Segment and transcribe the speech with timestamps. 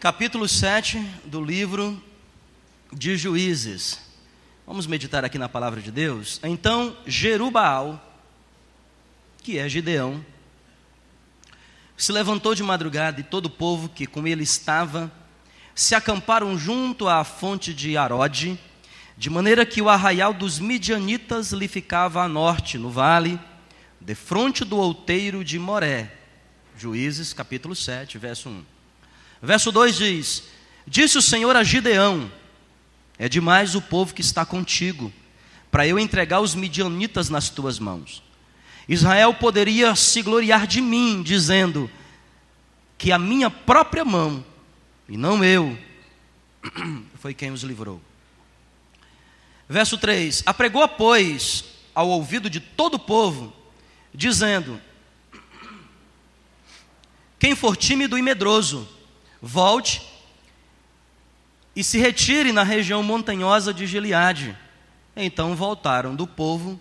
[0.00, 2.02] Capítulo 7 do livro
[2.90, 4.00] de Juízes.
[4.66, 6.40] Vamos meditar aqui na palavra de Deus.
[6.42, 8.02] Então, Jerubaal,
[9.42, 10.24] que é Gideão,
[11.98, 15.12] se levantou de madrugada e todo o povo que com ele estava
[15.74, 18.58] se acamparam junto à fonte de Arode,
[19.18, 23.38] de maneira que o arraial dos midianitas lhe ficava a norte, no vale,
[24.00, 26.10] defronte do outeiro de Moré.
[26.74, 28.79] Juízes, capítulo 7, verso 1.
[29.42, 30.42] Verso 2 diz:
[30.86, 32.30] Disse o Senhor a Gideão:
[33.18, 35.12] É demais o povo que está contigo,
[35.70, 38.22] para eu entregar os midianitas nas tuas mãos.
[38.88, 41.90] Israel poderia se gloriar de mim, dizendo
[42.98, 44.44] que a minha própria mão,
[45.08, 45.78] e não eu,
[47.14, 48.00] foi quem os livrou.
[49.68, 51.64] Verso 3: Apregou, pois,
[51.94, 53.54] ao ouvido de todo o povo,
[54.12, 54.78] dizendo:
[57.38, 58.86] Quem for tímido e medroso,
[59.40, 60.02] volte
[61.74, 64.56] e se retire na região montanhosa de Gileade.
[65.16, 66.80] Então voltaram do povo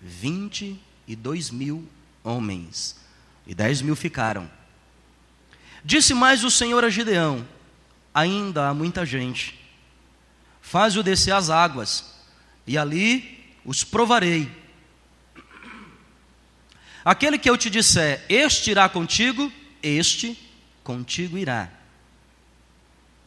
[0.00, 1.86] vinte e dois mil
[2.22, 2.96] homens,
[3.46, 4.50] e dez mil ficaram.
[5.84, 7.46] Disse mais o Senhor a Gideão:
[8.14, 9.58] Ainda há muita gente,
[10.60, 12.14] faz-o descer as águas,
[12.66, 14.50] e ali os provarei.
[17.04, 19.50] Aquele que eu te disser, este irá contigo,
[19.82, 20.38] este
[20.84, 21.79] contigo irá.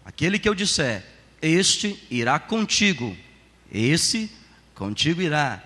[0.06, 1.06] Aquele que eu disser,
[1.42, 3.16] este irá contigo,
[3.72, 4.30] esse
[4.76, 5.62] contigo irá.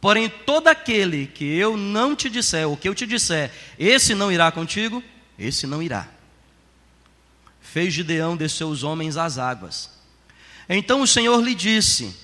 [0.00, 4.32] Porém, todo aquele que eu não te disser, ou que eu te disser, esse não
[4.32, 5.02] irá contigo,
[5.38, 6.08] esse não irá.
[7.60, 9.90] Fez Gideão descer os homens às águas.
[10.68, 12.16] Então o Senhor lhe disse: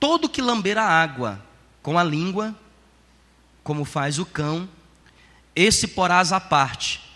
[0.00, 1.44] Todo que lamber a água
[1.82, 2.56] com a língua,
[3.62, 4.68] como faz o cão,
[5.54, 7.11] esse porás à parte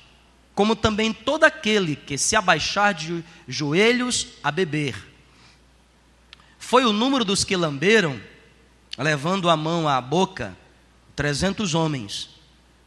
[0.56, 4.96] como também todo aquele que se abaixar de joelhos a beber.
[6.58, 8.18] Foi o número dos que lamberam,
[8.96, 10.56] levando a mão à boca,
[11.14, 12.30] trezentos homens,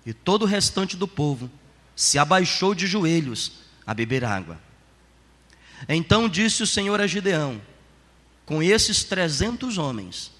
[0.03, 1.49] e todo o restante do povo
[1.95, 3.51] se abaixou de joelhos
[3.85, 4.59] a beber água.
[5.87, 7.61] Então disse o Senhor a Gideão:
[8.47, 10.31] Com esses trezentos homens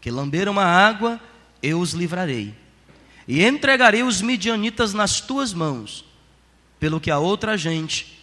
[0.00, 1.20] que lamberam a água,
[1.62, 2.54] eu os livrarei,
[3.28, 6.10] e entregarei os midianitas nas tuas mãos
[6.82, 8.20] pelo que a outra gente,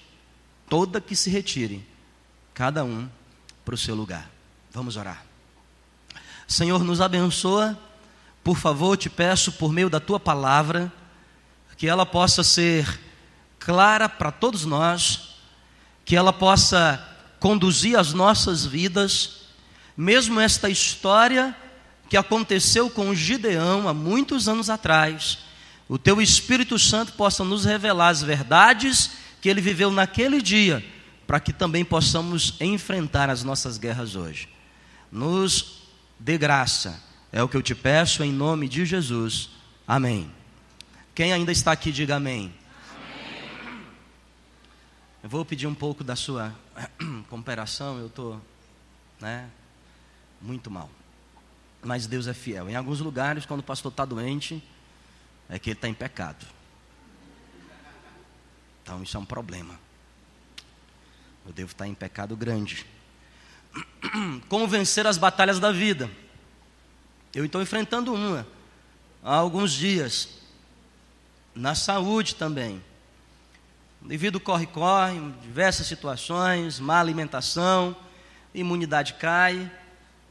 [0.68, 1.82] toda que se retire,
[2.54, 3.08] cada um
[3.64, 4.30] para o seu lugar.
[4.74, 5.24] Vamos orar.
[6.46, 7.80] Senhor, nos abençoa,
[8.44, 10.92] por favor, te peço, por meio da tua palavra,
[11.78, 13.00] que ela possa ser
[13.58, 15.38] clara para todos nós,
[16.04, 17.02] que ela possa
[17.40, 19.44] conduzir as nossas vidas,
[19.96, 21.56] mesmo esta história
[22.10, 25.48] que aconteceu com Gideão há muitos anos atrás
[25.90, 29.10] o teu Espírito Santo possa nos revelar as verdades
[29.42, 30.86] que ele viveu naquele dia,
[31.26, 34.48] para que também possamos enfrentar as nossas guerras hoje.
[35.12, 35.88] Nos
[36.20, 37.02] dê graça,
[37.32, 39.50] é o que eu te peço em nome de Jesus.
[39.88, 40.32] Amém.
[41.16, 42.54] Quem ainda está aqui, diga amém.
[43.64, 43.82] amém.
[45.24, 46.54] Eu vou pedir um pouco da sua
[47.30, 48.40] cooperação, eu estou
[49.20, 49.50] né,
[50.40, 50.88] muito mal.
[51.84, 52.70] Mas Deus é fiel.
[52.70, 54.62] Em alguns lugares, quando o pastor está doente,
[55.50, 56.46] é que ele está em pecado.
[58.84, 59.80] Então isso é um problema.
[61.46, 62.86] Eu devo estar em pecado grande.
[64.48, 66.10] Como vencer as batalhas da vida?
[67.34, 68.48] Eu estou enfrentando uma
[69.24, 70.30] há alguns dias.
[71.56, 72.82] Na saúde também.
[74.02, 77.96] Devido corre-corre, diversas situações, má alimentação,
[78.54, 79.70] imunidade cai,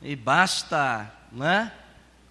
[0.01, 1.73] e basta né,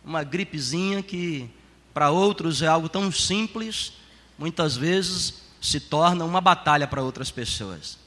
[0.03, 1.50] uma gripezinha que
[1.97, 3.94] para outros é algo tão simples,
[4.38, 7.97] muitas vezes se torna uma batalha para outras pessoas.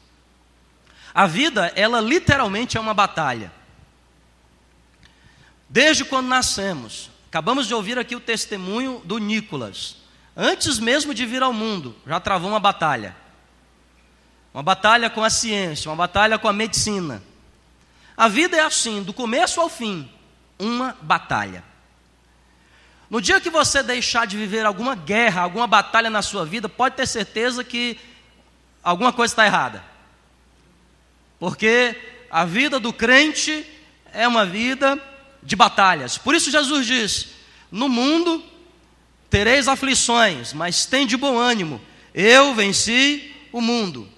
[1.12, 3.50] A vida, ela literalmente é uma batalha.
[5.68, 9.96] Desde quando nascemos, acabamos de ouvir aqui o testemunho do Nicolas.
[10.36, 13.16] Antes mesmo de vir ao mundo, já travou uma batalha.
[14.54, 17.20] Uma batalha com a ciência, uma batalha com a medicina.
[18.16, 20.08] A vida é assim, do começo ao fim,
[20.60, 21.69] uma batalha.
[23.10, 26.94] No dia que você deixar de viver alguma guerra, alguma batalha na sua vida, pode
[26.94, 27.98] ter certeza que
[28.84, 29.82] alguma coisa está errada.
[31.40, 31.96] Porque
[32.30, 33.66] a vida do crente
[34.12, 34.96] é uma vida
[35.42, 36.16] de batalhas.
[36.16, 37.28] Por isso Jesus diz:
[37.72, 38.44] No mundo
[39.28, 41.80] tereis aflições, mas tem de bom ânimo.
[42.14, 44.08] Eu venci o mundo.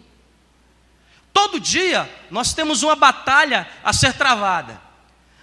[1.32, 4.81] Todo dia nós temos uma batalha a ser travada.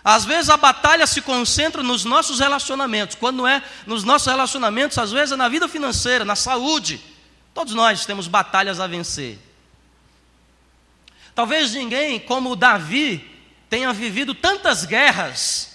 [0.03, 3.15] Às vezes a batalha se concentra nos nossos relacionamentos.
[3.15, 7.01] Quando não é nos nossos relacionamentos, às vezes é na vida financeira, na saúde.
[7.53, 9.37] Todos nós temos batalhas a vencer.
[11.35, 13.29] Talvez ninguém como Davi
[13.69, 15.69] tenha vivido tantas guerras.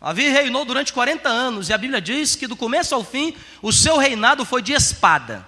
[0.00, 3.72] Davi reinou durante 40 anos e a Bíblia diz que do começo ao fim o
[3.72, 5.46] seu reinado foi de espada.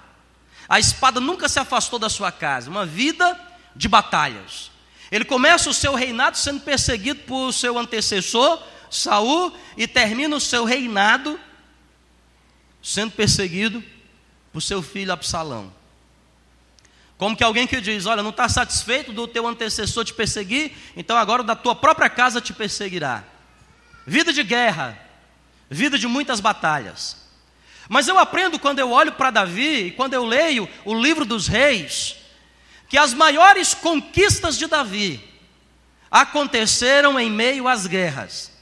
[0.68, 3.38] A espada nunca se afastou da sua casa, uma vida
[3.76, 4.70] de batalhas.
[5.10, 10.64] Ele começa o seu reinado sendo perseguido por seu antecessor, Saul, e termina o seu
[10.64, 11.38] reinado
[12.82, 13.82] sendo perseguido
[14.52, 15.72] por seu filho Absalão.
[17.18, 21.16] Como que alguém que diz: Olha, não está satisfeito do teu antecessor te perseguir, então
[21.16, 23.24] agora da tua própria casa te perseguirá.
[24.06, 24.98] Vida de guerra,
[25.70, 27.26] vida de muitas batalhas.
[27.88, 32.16] Mas eu aprendo quando eu olho para Davi, quando eu leio o livro dos reis,
[32.88, 35.22] que as maiores conquistas de Davi
[36.10, 38.52] aconteceram em meio às guerras.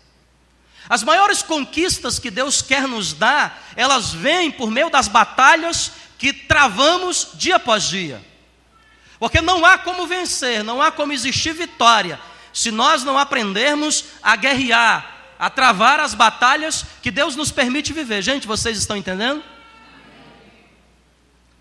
[0.88, 6.32] As maiores conquistas que Deus quer nos dar, elas vêm por meio das batalhas que
[6.32, 8.24] travamos dia após dia.
[9.18, 12.20] Porque não há como vencer, não há como existir vitória,
[12.52, 18.22] se nós não aprendermos a guerrear, a travar as batalhas que Deus nos permite viver.
[18.22, 19.42] Gente, vocês estão entendendo?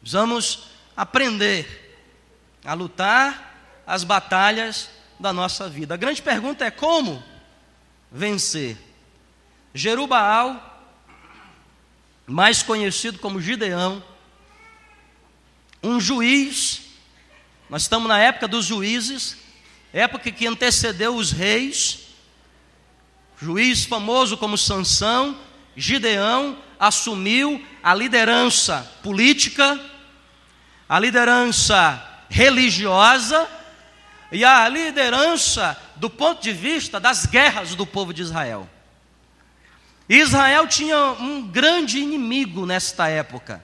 [0.01, 1.82] Precisamos aprender
[2.63, 4.89] a lutar as batalhas
[5.19, 5.93] da nossa vida.
[5.93, 7.23] A grande pergunta é como
[8.11, 8.77] vencer.
[9.73, 10.69] Jerubaal,
[12.25, 14.03] mais conhecido como Gideão,
[15.81, 16.81] um juiz,
[17.69, 19.37] nós estamos na época dos juízes,
[19.91, 22.07] época que antecedeu os reis,
[23.41, 25.37] juiz famoso como Sansão,
[25.75, 29.79] Gideão assumiu a liderança política,
[30.87, 33.47] a liderança religiosa
[34.31, 38.69] e a liderança do ponto de vista das guerras do povo de Israel.
[40.09, 43.63] Israel tinha um grande inimigo nesta época,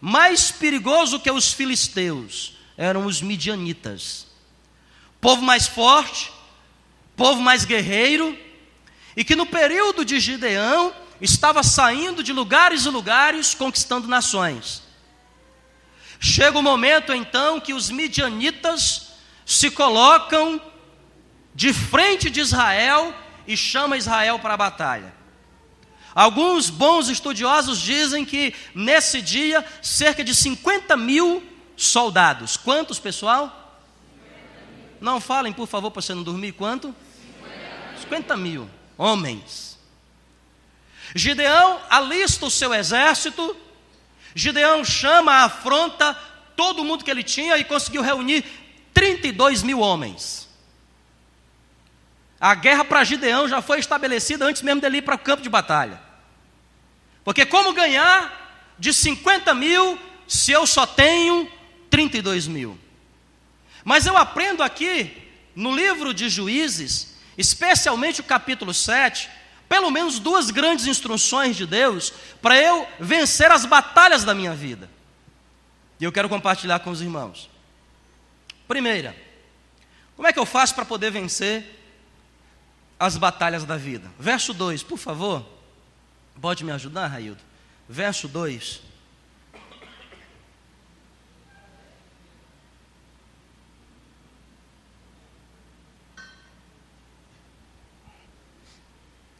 [0.00, 4.26] mais perigoso que os filisteus, eram os midianitas.
[5.20, 6.32] Povo mais forte,
[7.14, 8.36] povo mais guerreiro,
[9.14, 14.82] e que no período de Gideão estava saindo de lugares e lugares conquistando nações.
[16.22, 19.12] Chega o momento então que os midianitas
[19.46, 20.60] se colocam
[21.54, 23.14] de frente de Israel
[23.46, 25.14] e chama Israel para a batalha.
[26.14, 31.42] Alguns bons estudiosos dizem que nesse dia cerca de 50 mil
[31.74, 32.54] soldados.
[32.54, 33.80] Quantos, pessoal?
[35.00, 36.52] Não falem, por favor, para você não dormir.
[36.52, 36.94] Quanto?
[38.02, 38.68] 50 mil
[38.98, 39.78] homens.
[41.14, 43.56] Gideão alista o seu exército
[44.34, 46.14] Gideão chama, afronta
[46.56, 48.44] todo mundo que ele tinha e conseguiu reunir
[48.92, 50.48] 32 mil homens.
[52.40, 55.48] A guerra para Gideão já foi estabelecida antes mesmo dele ir para o campo de
[55.48, 56.00] batalha.
[57.24, 61.50] Porque como ganhar de 50 mil se eu só tenho
[61.90, 62.78] 32 mil?
[63.84, 65.16] Mas eu aprendo aqui,
[65.54, 69.28] no livro de Juízes, especialmente o capítulo 7,
[69.70, 72.12] pelo menos duas grandes instruções de Deus
[72.42, 74.90] para eu vencer as batalhas da minha vida.
[76.00, 77.48] E eu quero compartilhar com os irmãos.
[78.66, 79.14] Primeira,
[80.16, 81.64] como é que eu faço para poder vencer
[82.98, 84.10] as batalhas da vida?
[84.18, 85.46] Verso 2, por favor.
[86.40, 87.40] Pode me ajudar, Raildo?
[87.88, 88.82] Verso 2.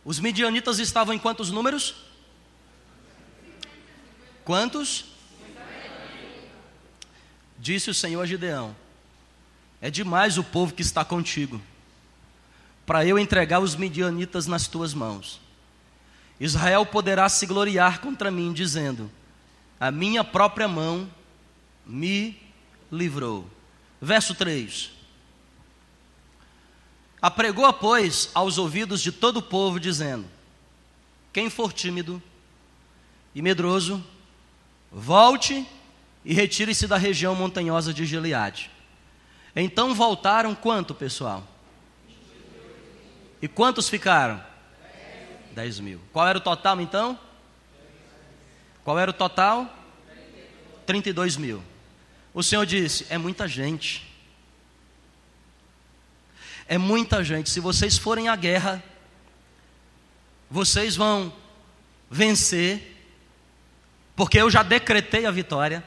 [0.05, 1.95] Os midianitas estavam em quantos números?
[4.45, 5.05] Quantos?
[7.59, 8.75] Disse o Senhor a Gideão:
[9.81, 11.61] É demais o povo que está contigo,
[12.87, 15.41] para eu entregar os midianitas nas tuas mãos.
[16.41, 19.11] Israel poderá se gloriar contra mim, dizendo:
[19.79, 21.09] A minha própria mão
[21.85, 22.41] me
[22.91, 23.49] livrou.
[24.01, 25.00] Verso 3:
[27.23, 30.27] Apregou, pois, aos ouvidos de todo o povo, dizendo:
[31.33, 32.23] Quem for tímido
[33.35, 34.03] e medroso,
[34.91, 35.67] volte
[36.25, 38.71] e retire-se da região montanhosa de Gileade.
[39.55, 41.47] Então voltaram quanto, pessoal?
[43.43, 44.43] E quantos ficaram?
[45.53, 46.01] Dez mil.
[46.13, 47.19] Qual era o total então?
[48.85, 49.69] Qual era o total?
[50.87, 51.63] 32 mil.
[52.33, 54.10] O Senhor disse: é muita gente.
[56.71, 57.51] É muita gente.
[57.51, 58.81] Se vocês forem à guerra,
[60.49, 61.33] vocês vão
[62.09, 62.97] vencer,
[64.15, 65.83] porque eu já decretei a vitória.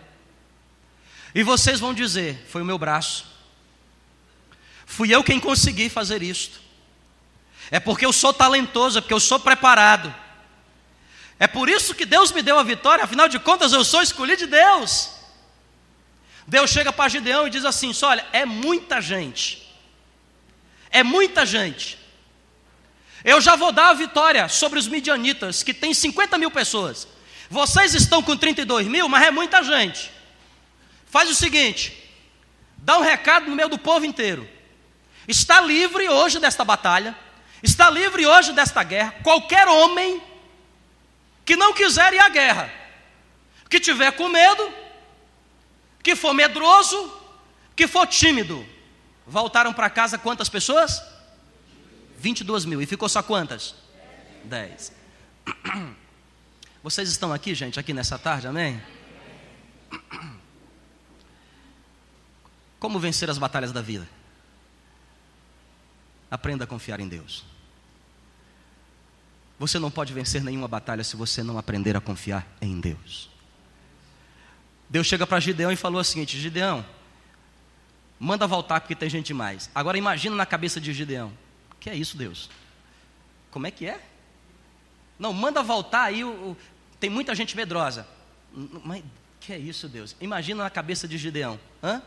[1.34, 3.26] E vocês vão dizer: foi o meu braço.
[4.86, 6.60] Fui eu quem consegui fazer isto.
[7.72, 10.14] É porque eu sou talentoso, é porque eu sou preparado.
[11.40, 14.40] É por isso que Deus me deu a vitória, afinal de contas eu sou escolhido
[14.40, 15.12] de Deus.
[16.46, 19.63] Deus chega para Gideão e diz assim: olha, é muita gente,
[20.94, 21.98] é muita gente.
[23.26, 27.08] Eu já vou dar a vitória sobre os midianitas, que tem 50 mil pessoas.
[27.50, 30.12] Vocês estão com 32 mil, mas é muita gente.
[31.08, 32.12] Faz o seguinte:
[32.78, 34.48] dá um recado no meio do povo inteiro.
[35.28, 37.18] Está livre hoje desta batalha,
[37.64, 40.22] está livre hoje desta guerra, qualquer homem
[41.46, 42.72] que não quiser ir à guerra,
[43.70, 44.72] que tiver com medo,
[46.04, 47.12] que for medroso,
[47.76, 48.73] que for tímido.
[49.26, 51.02] Voltaram para casa quantas pessoas?
[52.18, 52.82] 22 mil.
[52.82, 53.76] E ficou só quantas?
[54.44, 54.92] 10.
[56.84, 58.82] Vocês estão aqui, gente, aqui nessa tarde, amém?
[62.80, 64.08] Como vencer as batalhas da vida?
[66.30, 67.46] Aprenda a confiar em Deus.
[69.58, 73.30] Você não pode vencer nenhuma batalha se você não aprender a confiar em Deus.
[74.90, 76.86] Deus chega para Gideão e falou o seguinte: Gideão,
[78.24, 79.70] manda voltar porque tem gente mais.
[79.76, 81.34] Agora imagina na cabeça de Gideão:
[81.80, 82.50] que é isso, Deus?
[83.52, 84.02] Como é que é?
[85.20, 86.58] Não, manda voltar aí, o, o,
[87.00, 88.08] tem muita gente medrosa.
[88.84, 89.04] Mas
[89.42, 90.16] que é isso, Deus?
[90.22, 92.02] Imagina na cabeça de Gideão: Hã?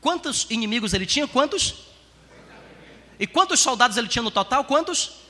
[0.00, 1.28] quantos inimigos ele tinha?
[1.28, 1.86] Quantos?
[3.18, 4.64] E quantos soldados ele tinha no total?
[4.64, 5.20] Quantos?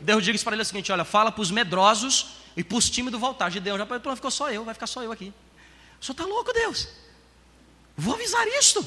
[0.00, 3.18] Deus diz para ele o seguinte: olha, fala para os medrosos e para os tímidos
[3.18, 3.50] voltar.
[3.50, 5.32] Gideão já falou, ficou só eu, vai ficar só eu aqui.
[6.00, 7.03] O senhor está louco, Deus?
[7.96, 8.86] Vou avisar isto.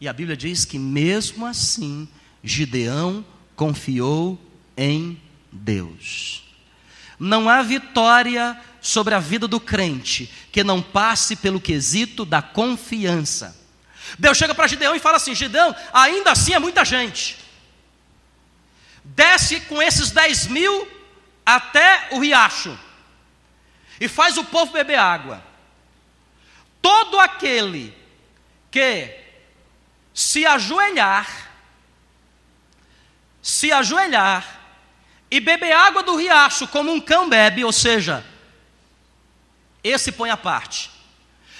[0.00, 2.08] E a Bíblia diz que mesmo assim,
[2.42, 3.24] Gideão
[3.56, 4.38] confiou
[4.76, 5.20] em
[5.50, 6.44] Deus.
[7.18, 13.56] Não há vitória sobre a vida do crente que não passe pelo quesito da confiança.
[14.18, 17.48] Deus chega para Gideão e fala assim: Gideão, ainda assim é muita gente
[19.14, 20.88] desce com esses 10 mil
[21.44, 22.78] até o riacho
[24.00, 25.42] e faz o povo beber água.
[26.88, 27.94] Todo aquele
[28.70, 29.14] que
[30.14, 31.50] se ajoelhar,
[33.42, 34.58] se ajoelhar
[35.30, 38.24] e beber água do riacho como um cão bebe, ou seja,
[39.84, 40.90] esse põe a parte.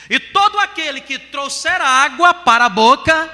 [0.08, 3.30] E todo aquele que trouxer água para a boca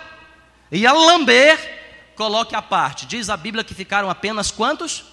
[0.72, 3.06] e a lamber, coloque à parte.
[3.06, 5.04] Diz a Bíblia que ficaram apenas quantos?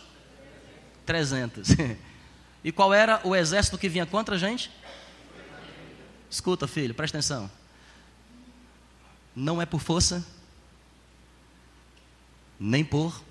[1.06, 1.68] 300.
[2.64, 4.70] E qual era o exército que vinha contra a gente?
[6.32, 7.52] Escuta, filho, presta atenção.
[9.36, 10.26] Não é por força,
[12.58, 13.22] nem por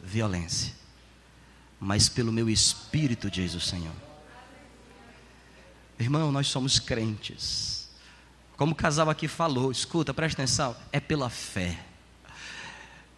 [0.00, 0.72] violência,
[1.80, 3.94] mas pelo meu espírito, diz o Senhor.
[5.98, 7.88] Irmão, nós somos crentes.
[8.56, 11.84] Como o casal aqui falou, escuta, presta atenção, é pela fé.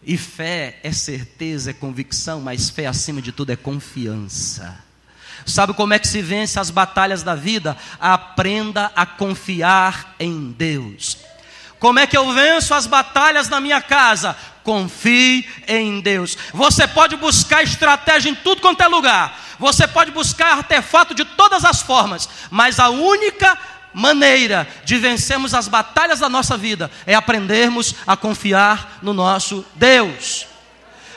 [0.03, 4.83] E fé é certeza, é convicção, mas fé acima de tudo é confiança.
[5.47, 7.77] Sabe como é que se vence as batalhas da vida?
[8.01, 11.19] Aprenda a confiar em Deus.
[11.79, 14.37] Como é que eu venço as batalhas na minha casa?
[14.63, 16.39] Confie em Deus.
[16.55, 19.37] Você pode buscar estratégia em tudo quanto é lugar.
[19.59, 23.59] Você pode buscar artefato de todas as formas, mas a única
[23.93, 30.47] maneira de vencermos as batalhas da nossa vida é aprendermos a confiar no nosso Deus.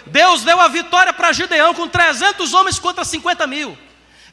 [0.07, 3.77] Deus deu a vitória para Gideão com 300 homens contra 50 mil.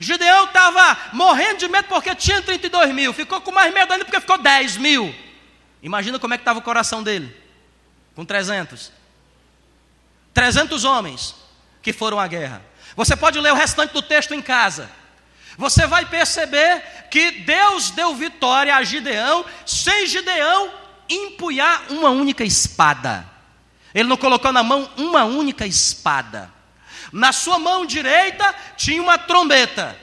[0.02, 4.21] Gideão estava morrendo de medo porque tinha 32 mil, ficou com mais medo ainda porque
[4.21, 5.14] ficou 10 mil.
[5.82, 7.35] Imagina como é que estava o coração dele,
[8.14, 8.92] com 300.
[10.35, 11.35] 300 homens
[11.82, 12.64] que foram à guerra.
[12.97, 14.90] Você pode ler o restante do texto em casa.
[15.56, 20.73] Você vai perceber que Deus deu vitória a Gideão, sem Gideão
[21.09, 23.28] empunhar uma única espada.
[23.94, 26.50] Ele não colocou na mão uma única espada.
[27.12, 29.97] Na sua mão direita tinha uma trombeta,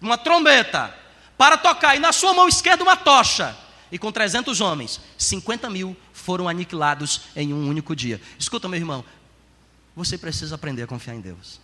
[0.00, 0.94] uma trombeta
[1.38, 3.56] para tocar, e na sua mão esquerda uma tocha.
[3.90, 8.20] E com 300 homens, 50 mil foram aniquilados em um único dia.
[8.38, 9.02] Escuta, meu irmão,
[9.96, 11.58] você precisa aprender a confiar em Deus.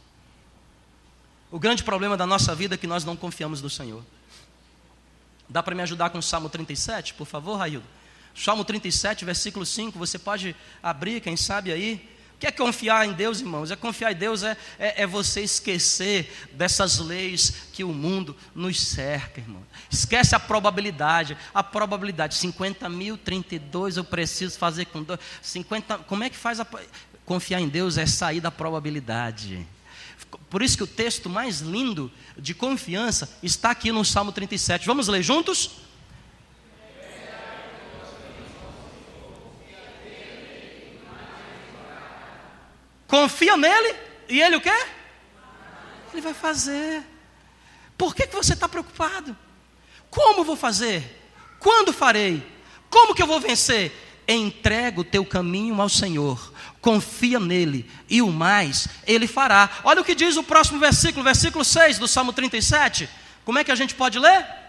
[1.50, 4.02] O grande problema da nossa vida é que nós não confiamos no Senhor.
[5.48, 7.86] Dá para me ajudar com o Salmo 37, por favor, Raildo?
[8.34, 12.13] Salmo 37, versículo 5, você pode abrir, quem sabe aí.
[12.44, 13.70] Que é confiar em Deus, irmãos?
[13.70, 18.78] É confiar em Deus, é, é, é, você esquecer dessas leis que o mundo nos
[18.78, 19.62] cerca, irmão.
[19.90, 21.38] Esquece a probabilidade.
[21.54, 25.18] A probabilidade, 50 mil, 32, eu preciso fazer com dois.
[25.40, 26.66] 50, como é que faz a.
[27.24, 29.66] Confiar em Deus é sair da probabilidade.
[30.50, 34.84] Por isso que o texto mais lindo de confiança está aqui no Salmo 37.
[34.84, 35.83] Vamos ler juntos?
[43.06, 43.94] Confia nele
[44.28, 44.86] e ele o quê?
[46.12, 47.02] Ele vai fazer.
[47.96, 49.36] Por que, que você está preocupado?
[50.10, 51.22] Como vou fazer?
[51.58, 52.46] Quando farei?
[52.88, 53.92] Como que eu vou vencer?
[54.26, 59.68] Entrega o teu caminho ao Senhor, confia nele, e o mais ele fará.
[59.84, 63.08] Olha o que diz o próximo versículo, versículo 6 do Salmo 37.
[63.44, 64.63] Como é que a gente pode ler?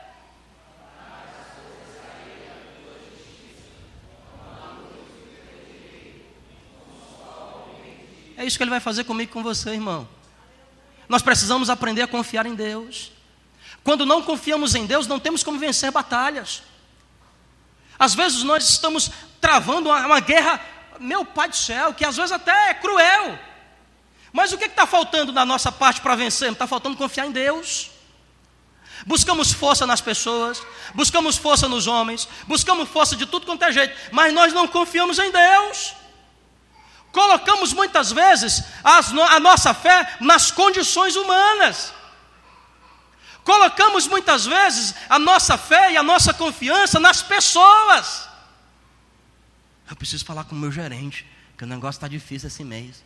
[8.37, 10.07] É isso que ele vai fazer comigo e com você, irmão.
[11.07, 13.11] Nós precisamos aprender a confiar em Deus.
[13.83, 16.63] Quando não confiamos em Deus, não temos como vencer batalhas.
[17.97, 20.59] Às vezes nós estamos travando uma, uma guerra,
[20.99, 23.39] meu Pai do céu, que às vezes até é cruel.
[24.33, 26.51] Mas o que está faltando da nossa parte para vencer?
[26.51, 27.91] Está faltando confiar em Deus.
[29.05, 30.61] Buscamos força nas pessoas,
[30.93, 35.19] buscamos força nos homens, buscamos força de tudo quanto é jeito, mas nós não confiamos
[35.19, 35.93] em Deus.
[37.15, 41.93] Colocamos muitas vezes as, a nossa fé nas condições humanas.
[43.41, 48.27] Colocamos muitas vezes a nossa fé e a nossa confiança nas pessoas.
[49.89, 51.25] Eu preciso falar com o meu gerente,
[51.57, 53.01] que o negócio está difícil esse mês.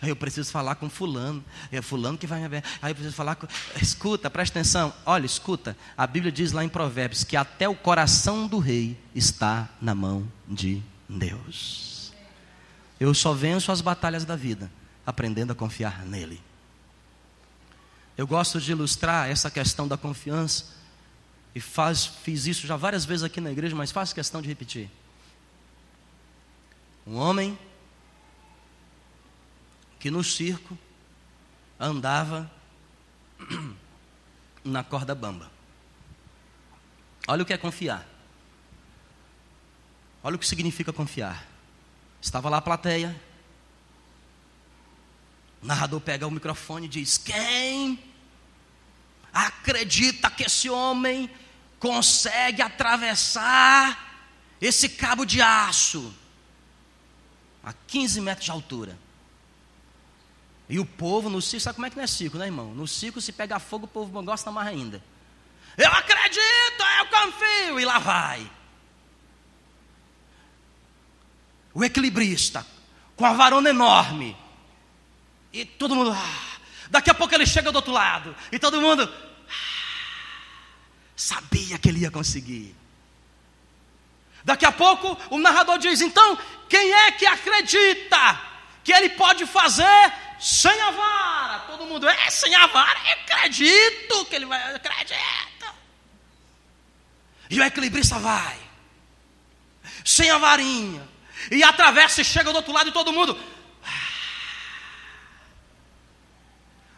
[0.00, 2.64] Eu preciso falar com fulano, é fulano que vai me ver.
[2.80, 3.46] Aí eu preciso falar com.
[3.78, 4.90] Escuta, presta atenção.
[5.04, 5.76] Olha, escuta.
[5.98, 10.26] A Bíblia diz lá em Provérbios que até o coração do rei está na mão
[10.48, 11.89] de Deus.
[13.00, 14.70] Eu só venço as batalhas da vida
[15.06, 16.40] aprendendo a confiar nele.
[18.16, 20.66] Eu gosto de ilustrar essa questão da confiança
[21.54, 24.90] e faz, fiz isso já várias vezes aqui na igreja, mas faço questão de repetir.
[27.06, 27.58] Um homem
[29.98, 30.76] que no circo
[31.78, 32.50] andava
[34.62, 35.50] na corda bamba.
[37.26, 38.06] Olha o que é confiar.
[40.22, 41.46] Olha o que significa confiar.
[42.20, 43.20] Estava lá a plateia.
[45.62, 47.98] O narrador pega o microfone e diz: Quem
[49.32, 51.30] acredita que esse homem
[51.78, 54.24] consegue atravessar
[54.60, 56.14] esse cabo de aço
[57.62, 58.98] a 15 metros de altura?
[60.68, 62.72] E o povo no circo, sabe como é que não é circo, né, irmão?
[62.72, 65.02] No circo, se pegar fogo, o povo gosta mais ainda.
[65.76, 68.50] Eu acredito, eu confio, e lá vai.
[71.72, 72.66] O equilibrista,
[73.16, 74.36] com a varona enorme.
[75.52, 76.12] E todo mundo.
[76.12, 76.58] Ah,
[76.90, 78.34] daqui a pouco ele chega do outro lado.
[78.50, 79.02] E todo mundo.
[79.48, 80.42] Ah,
[81.16, 82.74] sabia que ele ia conseguir.
[84.44, 88.40] Daqui a pouco o narrador diz: então, quem é que acredita
[88.82, 91.58] que ele pode fazer sem a vara.
[91.60, 95.74] Todo mundo, é, sem a vara, eu acredito que ele vai, acredita.
[97.50, 98.58] E o equilibrista vai,
[100.04, 101.06] sem a varinha,
[101.50, 103.38] e atravessa e chega do outro lado e todo mundo.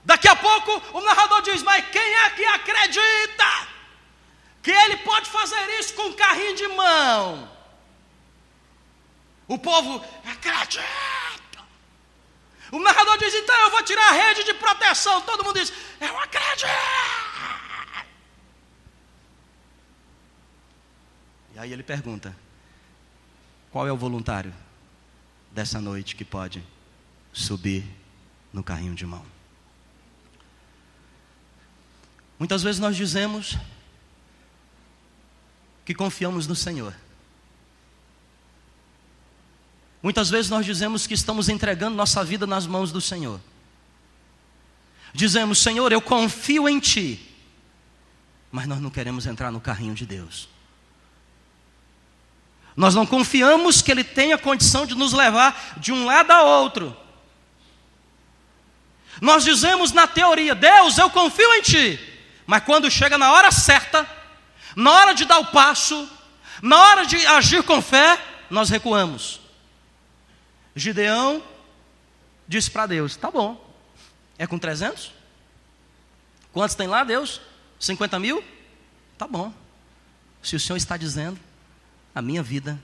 [0.05, 3.68] Daqui a pouco o narrador diz: Mas quem é que acredita
[4.62, 7.50] que ele pode fazer isso com um carrinho de mão?
[9.46, 10.83] O povo acredita.
[12.72, 15.20] O narrador diz: então eu vou tirar a rede de proteção.
[15.20, 16.66] Todo mundo diz: eu acredito.
[21.55, 22.35] E aí ele pergunta:
[23.73, 24.55] qual é o voluntário
[25.51, 26.63] dessa noite que pode
[27.33, 27.85] subir
[28.53, 29.25] no carrinho de mão?
[32.39, 33.57] Muitas vezes nós dizemos
[35.87, 36.95] que confiamos no Senhor.
[40.03, 43.41] Muitas vezes nós dizemos que estamos entregando nossa vida nas mãos do Senhor.
[45.15, 47.35] Dizemos, Senhor, eu confio em Ti,
[48.51, 50.49] mas nós não queremos entrar no carrinho de Deus.
[52.77, 56.97] Nós não confiamos que Ele tenha condição de nos levar de um lado a outro.
[59.21, 62.01] Nós dizemos na teoria, Deus, eu confio em Ti,
[62.47, 64.09] mas quando chega na hora certa,
[64.75, 66.09] na hora de dar o passo,
[66.63, 69.41] na hora de agir com fé, nós recuamos.
[70.75, 71.43] Gideão
[72.49, 73.63] disse para Deus: Tá bom,
[74.39, 75.13] é com 300?
[76.53, 77.41] Quantos tem lá, Deus?
[77.79, 78.43] 50 mil?
[79.19, 79.53] Tá bom.
[80.43, 81.39] Se o Senhor está dizendo,
[82.14, 82.81] a minha vida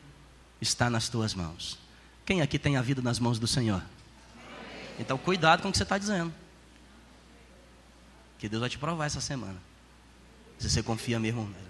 [0.60, 1.78] está nas tuas mãos.
[2.24, 3.82] Quem aqui tem a vida nas mãos do Senhor?
[4.98, 6.32] Então, cuidado com o que você está dizendo.
[8.38, 9.56] Que Deus vai te provar essa semana.
[10.58, 11.68] Se você confia mesmo nele.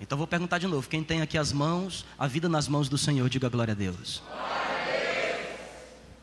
[0.00, 2.98] Então vou perguntar de novo: quem tem aqui as mãos, a vida nas mãos do
[2.98, 4.20] Senhor, diga glória a Deus.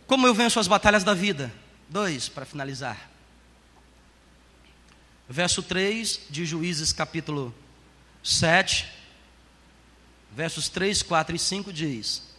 [0.05, 1.51] Como eu venço as batalhas da vida?
[1.87, 3.08] Dois, para finalizar.
[5.31, 7.53] Verso 3 de Juízes, capítulo
[8.23, 8.91] 7,
[10.31, 12.35] versos 3, 4 e 5 diz: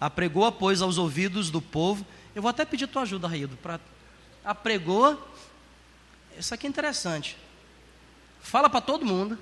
[0.00, 2.06] Apregou, pois, aos ouvidos do povo.
[2.36, 3.80] Eu vou até pedir tua ajuda, Raído, para
[4.44, 5.20] apregou.
[6.38, 7.36] Isso aqui é interessante.
[8.40, 9.36] fala para todo mundo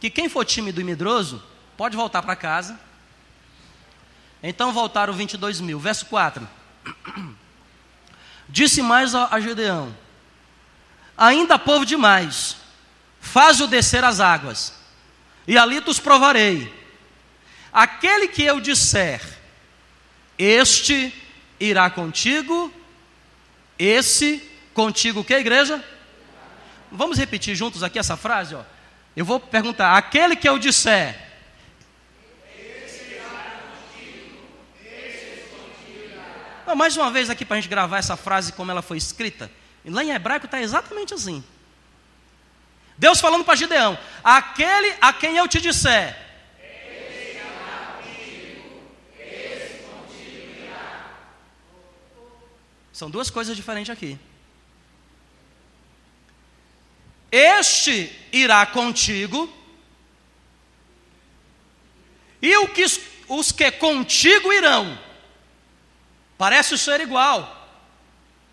[0.00, 1.42] que quem for tímido e medroso
[1.76, 2.80] pode voltar para casa.
[4.42, 5.78] Então voltaram 22 mil.
[5.78, 6.48] Verso 4.
[8.48, 9.94] Disse mais a, a Gedeão:
[11.22, 12.56] Ainda povo demais,
[13.20, 14.74] faz-o descer as águas,
[15.46, 16.74] e ali os provarei.
[17.72, 19.22] Aquele que eu disser,
[20.36, 21.14] este
[21.60, 22.74] irá contigo,
[23.78, 24.42] esse
[24.74, 25.80] contigo, que igreja?
[26.90, 28.64] Vamos repetir juntos aqui essa frase, ó.
[29.14, 31.16] Eu vou perguntar: aquele que eu disser,
[36.66, 39.48] Não, mais uma vez aqui para a gente gravar essa frase como ela foi escrita.
[39.84, 41.42] Lá em hebraico está exatamente assim.
[42.96, 46.16] Deus falando para Gideão: aquele a quem eu te disser.
[52.92, 54.18] São duas coisas diferentes aqui.
[57.32, 59.50] Este irá contigo,
[62.42, 62.84] e o que,
[63.28, 64.98] os que contigo irão.
[66.36, 67.61] Parece ser igual,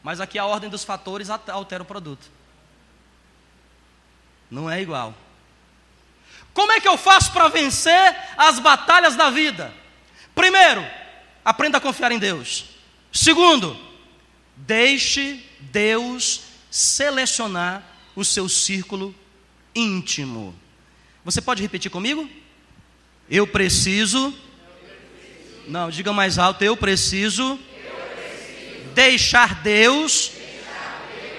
[0.04, 2.30] mas aqui a ordem dos fatores altera o produto.
[4.50, 5.14] Não é igual.
[6.54, 9.74] Como é que eu faço para vencer as batalhas da vida?
[10.34, 10.86] Primeiro,
[11.44, 12.66] aprenda a confiar em Deus.
[13.12, 13.78] Segundo,
[14.56, 17.84] deixe Deus selecionar
[18.16, 19.16] o seu círculo
[19.74, 20.56] íntimo.
[21.24, 22.30] Você pode repetir comigo?
[23.30, 24.34] Eu preciso.
[25.68, 26.64] Não, diga mais alto.
[26.64, 27.60] Eu preciso.
[29.00, 30.32] Deixar Deus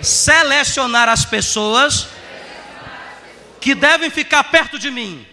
[0.00, 2.08] selecionar as pessoas
[3.60, 5.26] que devem ficar perto de mim.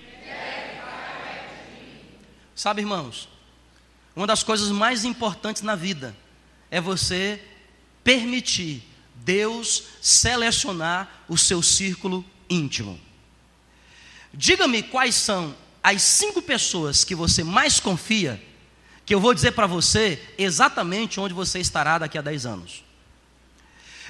[2.54, 3.30] Sabe, irmãos,
[4.14, 6.14] uma das coisas mais importantes na vida
[6.70, 7.42] é você
[8.04, 8.84] permitir
[9.16, 13.00] Deus selecionar o seu círculo íntimo.
[14.34, 18.46] Diga-me quais são as cinco pessoas que você mais confia,
[19.08, 22.84] que eu vou dizer para você exatamente onde você estará daqui a dez anos.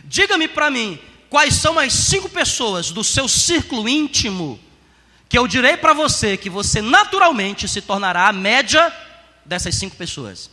[0.04, 4.60] Diga-me para mim quais são as cinco pessoas do seu círculo íntimo,
[5.30, 8.92] que eu direi para você que você naturalmente se tornará a média
[9.46, 10.50] dessas cinco pessoas.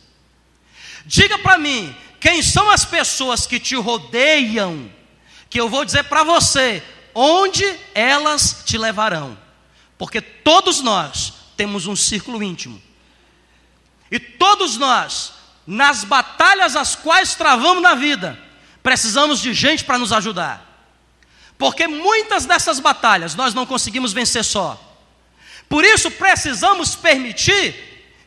[1.07, 4.91] Diga para mim quem são as pessoas que te rodeiam,
[5.49, 6.83] que eu vou dizer para você
[7.15, 9.35] onde elas te levarão.
[9.97, 12.79] Porque todos nós temos um círculo íntimo.
[14.11, 15.33] E todos nós,
[15.65, 18.39] nas batalhas as quais travamos na vida,
[18.83, 20.63] precisamos de gente para nos ajudar.
[21.57, 24.79] Porque muitas dessas batalhas nós não conseguimos vencer só.
[25.67, 27.75] Por isso precisamos permitir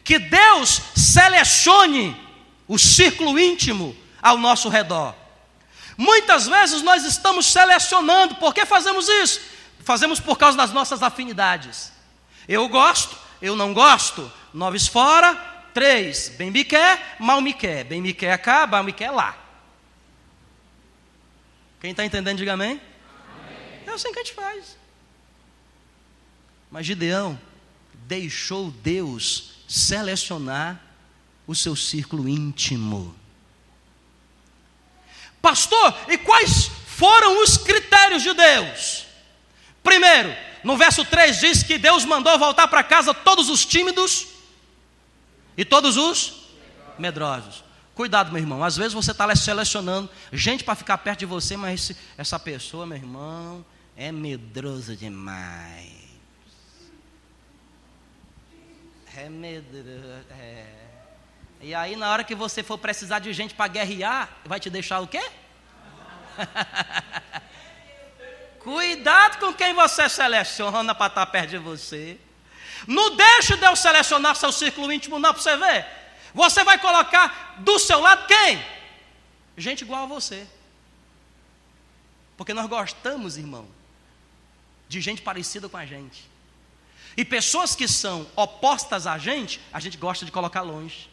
[0.03, 2.17] que Deus selecione
[2.67, 5.15] o círculo íntimo ao nosso redor.
[5.97, 9.41] Muitas vezes nós estamos selecionando, por que fazemos isso?
[9.85, 11.93] Fazemos por causa das nossas afinidades.
[12.49, 15.37] Eu gosto, eu não gosto, noves fora,
[15.79, 19.39] três, bem me quer, mal me quer, bem me quer cá, mal me quer lá.
[21.81, 22.73] Quem está entendendo, diga amém.
[22.73, 23.83] amém.
[23.87, 24.77] É assim que a gente faz.
[26.69, 27.41] Mas Gideão
[27.95, 30.83] deixou Deus selecionar
[31.47, 33.15] o seu círculo íntimo.
[35.41, 39.07] Pastor, e quais foram os critérios de Deus?
[39.85, 44.38] Primeiro, no verso 3 diz que Deus mandou voltar para casa todos os tímidos
[45.59, 46.45] e todos os
[46.97, 47.65] medrosos.
[47.93, 48.63] Cuidado, meu irmão.
[48.63, 52.97] Às vezes você está selecionando gente para ficar perto de você, mas essa pessoa, meu
[52.97, 53.67] irmão,
[53.97, 55.99] é medrosa demais.
[59.17, 60.25] É medrosa.
[60.39, 60.67] É.
[61.61, 65.01] E aí, na hora que você for precisar de gente para guerrear, vai te deixar
[65.01, 65.29] o quê?
[68.63, 72.17] Cuidado com quem você seleciona para estar perto de você.
[72.87, 75.87] Não deixe Deus selecionar seu círculo íntimo, não, para você ver.
[76.35, 78.65] Você vai colocar do seu lado quem?
[79.57, 80.47] Gente igual a você.
[82.37, 83.67] Porque nós gostamos, irmão,
[84.89, 86.29] de gente parecida com a gente.
[87.17, 91.11] E pessoas que são opostas a gente, a gente gosta de colocar longe.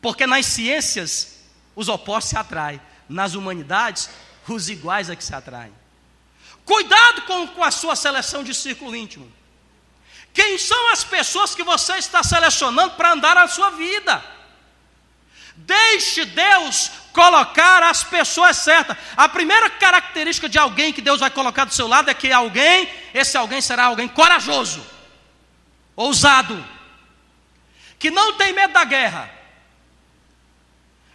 [0.00, 1.40] Porque nas ciências,
[1.74, 2.80] os opostos se atraem.
[3.08, 4.08] Nas humanidades,
[4.48, 5.72] os iguais é que se atraem.
[6.64, 9.30] Cuidado com, com a sua seleção de círculo íntimo.
[10.34, 14.22] Quem são as pessoas que você está selecionando para andar na sua vida?
[15.54, 18.96] Deixe Deus colocar as pessoas certas.
[19.16, 22.92] A primeira característica de alguém que Deus vai colocar do seu lado é que alguém,
[23.14, 24.84] esse alguém será alguém corajoso,
[25.94, 26.62] ousado,
[27.96, 29.30] que não tem medo da guerra,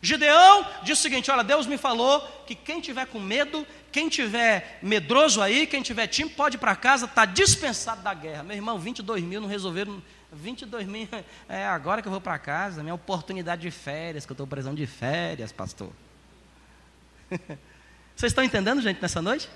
[0.01, 4.79] Gideão diz o seguinte: Olha, Deus me falou que quem tiver com medo, quem tiver
[4.81, 8.43] medroso aí, quem tiver time, pode ir para casa, está dispensado da guerra.
[8.43, 10.01] Meu irmão, 22 mil não resolveram.
[10.31, 11.07] 22 mil,
[11.49, 14.77] é agora que eu vou para casa, minha oportunidade de férias, que eu estou precisando
[14.77, 15.91] de férias, pastor.
[18.15, 19.49] Vocês estão entendendo, gente, nessa noite?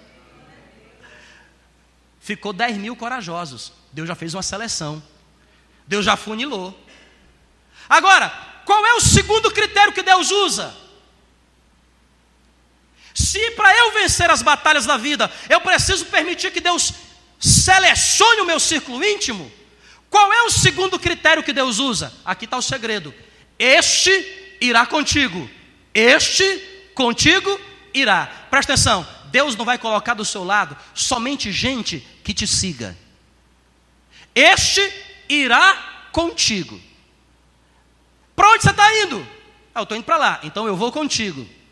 [2.20, 3.74] Ficou 10 mil corajosos.
[3.92, 5.04] Deus já fez uma seleção.
[5.86, 6.74] Deus já funilou.
[7.90, 8.30] Agora,
[8.66, 10.83] qual é o segundo critério que Deus usa?
[13.24, 16.92] Se para eu vencer as batalhas da vida, eu preciso permitir que Deus
[17.40, 19.50] selecione o meu círculo íntimo,
[20.10, 22.14] qual é o segundo critério que Deus usa?
[22.26, 23.14] Aqui está o segredo:
[23.58, 25.50] este irá contigo,
[25.94, 26.44] este
[26.94, 27.58] contigo
[27.94, 28.26] irá.
[28.50, 32.98] Presta atenção: Deus não vai colocar do seu lado somente gente que te siga,
[34.36, 34.82] este
[35.30, 36.78] irá contigo.
[38.36, 39.26] Para onde você está indo?
[39.74, 41.63] Ah, eu estou indo para lá, então eu vou contigo.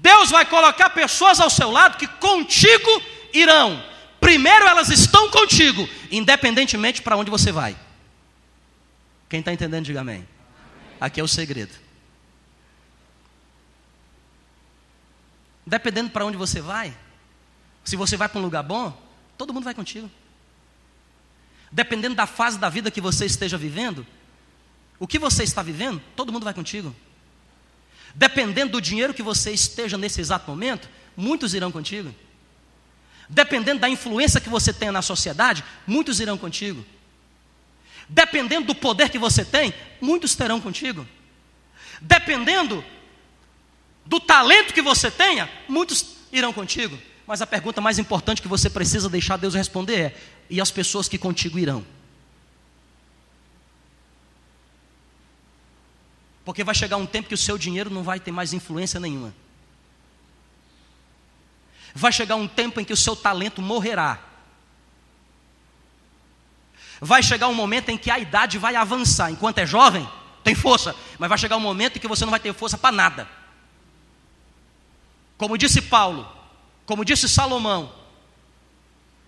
[0.00, 3.84] Deus vai colocar pessoas ao seu lado que contigo irão.
[4.18, 7.76] Primeiro elas estão contigo, independentemente para onde você vai.
[9.28, 10.26] Quem está entendendo, diga amém.
[10.98, 11.72] Aqui é o segredo.
[15.66, 16.96] Dependendo para onde você vai,
[17.84, 18.98] se você vai para um lugar bom,
[19.36, 20.10] todo mundo vai contigo.
[21.70, 24.06] Dependendo da fase da vida que você esteja vivendo,
[24.98, 26.94] o que você está vivendo, todo mundo vai contigo.
[28.14, 32.14] Dependendo do dinheiro que você esteja nesse exato momento, muitos irão contigo.
[33.28, 36.84] Dependendo da influência que você tenha na sociedade, muitos irão contigo.
[38.08, 41.06] Dependendo do poder que você tem, muitos terão contigo.
[42.00, 42.84] Dependendo
[44.04, 46.98] do talento que você tenha, muitos irão contigo.
[47.24, 50.16] Mas a pergunta mais importante que você precisa deixar Deus responder é:
[50.50, 51.86] e as pessoas que contigo irão?
[56.50, 59.32] Porque vai chegar um tempo que o seu dinheiro não vai ter mais influência nenhuma.
[61.94, 64.18] Vai chegar um tempo em que o seu talento morrerá.
[67.00, 69.30] Vai chegar um momento em que a idade vai avançar.
[69.30, 70.10] Enquanto é jovem,
[70.42, 72.90] tem força, mas vai chegar um momento em que você não vai ter força para
[72.90, 73.28] nada.
[75.38, 76.28] Como disse Paulo,
[76.84, 77.94] como disse Salomão,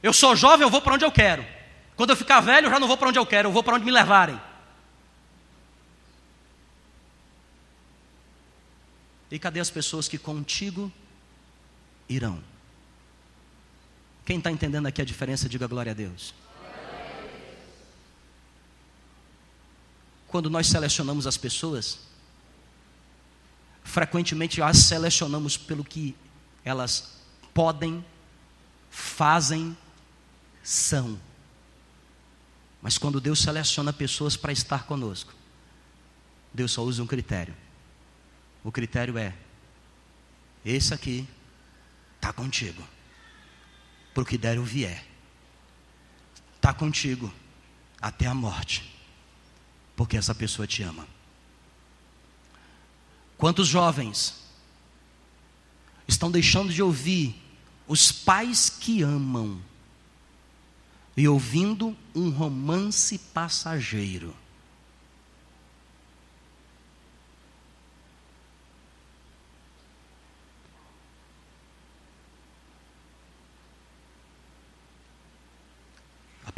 [0.03, 1.47] eu sou jovem, eu vou para onde eu quero.
[1.95, 3.77] Quando eu ficar velho, eu já não vou para onde eu quero, eu vou para
[3.77, 4.41] onde me levarem.
[9.33, 10.93] E cadê as pessoas que contigo
[12.07, 12.45] irão?
[14.27, 16.35] Quem está entendendo aqui a diferença, diga glória a Deus.
[20.29, 22.01] Quando nós selecionamos as pessoas,
[23.83, 26.15] frequentemente as selecionamos pelo que
[26.63, 27.19] elas
[27.55, 28.05] podem,
[28.91, 29.75] fazem,
[30.63, 31.19] são.
[32.83, 35.33] Mas quando Deus seleciona pessoas para estar conosco,
[36.53, 37.62] Deus só usa um critério:
[38.65, 39.35] o critério é:
[40.65, 41.27] esse aqui
[42.17, 42.83] está contigo,
[44.15, 45.05] para o que der ou vier,
[46.57, 47.33] está contigo
[48.01, 48.97] até a morte,
[49.97, 51.07] porque essa pessoa te ama.
[53.37, 54.41] Quantos jovens
[56.07, 57.35] estão deixando de ouvir
[57.89, 59.61] os pais que amam
[61.17, 64.42] e ouvindo um romance passageiro?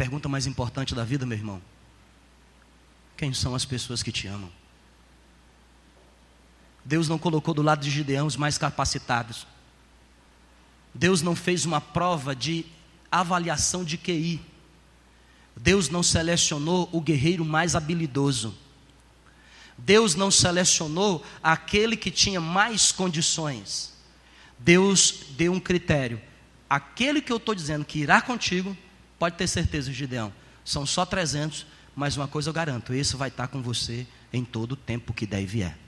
[0.05, 1.63] Pergunta mais importante da vida, meu irmão:
[3.17, 4.53] quem são as pessoas que te amam?
[6.85, 9.47] Deus não colocou do lado de Gideão os mais capacitados.
[10.93, 12.67] Deus não fez uma prova de
[13.11, 14.43] avaliação de QI.
[15.57, 18.55] Deus não selecionou o guerreiro mais habilidoso.
[19.79, 23.95] Deus não selecionou aquele que tinha mais condições.
[24.59, 26.21] Deus deu um critério.
[26.69, 28.77] Aquele que eu estou dizendo que irá contigo,
[29.19, 30.33] Pode ter certeza, Gideão.
[30.65, 34.73] São só 300, mas uma coisa eu garanto: esse vai estar com você em todo
[34.73, 35.79] o tempo que der e vier.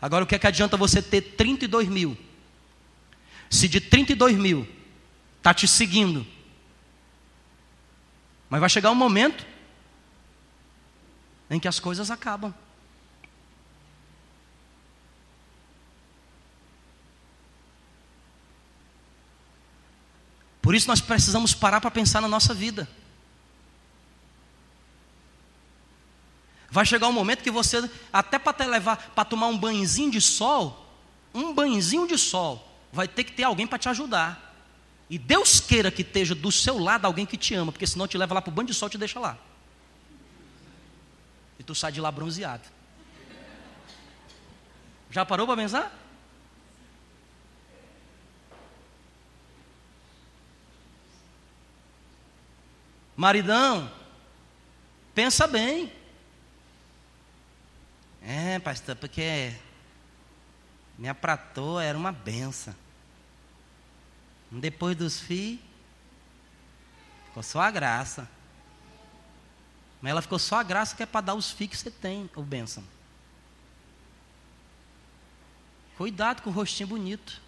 [0.00, 2.16] Agora, o que é que adianta você ter 32 mil?
[3.50, 4.66] Se de 32 mil
[5.38, 6.26] está te seguindo,
[8.50, 9.46] mas vai chegar um momento
[11.50, 12.52] em que as coisas acabam.
[20.68, 22.86] Por isso nós precisamos parar para pensar na nossa vida.
[26.68, 30.86] Vai chegar um momento que você, até para levar, para tomar um banhozinho de sol,
[31.32, 34.54] um banhozinho de sol, vai ter que ter alguém para te ajudar.
[35.08, 38.18] E Deus queira que esteja do seu lado alguém que te ama, porque senão te
[38.18, 39.38] leva lá para o banho de sol e te deixa lá.
[41.58, 42.68] E tu sai de lá bronzeado.
[45.10, 45.97] Já parou para pensar?
[53.18, 53.90] Maridão,
[55.12, 55.92] pensa bem.
[58.22, 59.52] É, pastor, porque
[60.96, 62.72] minha pratou era uma benção.
[64.52, 65.58] Depois dos filhos,
[67.26, 68.28] ficou só a graça.
[70.00, 72.30] Mas ela ficou só a graça que é para dar os filhos que você tem,
[72.36, 72.84] o bênção.
[75.96, 77.42] Cuidado com o rostinho bonito.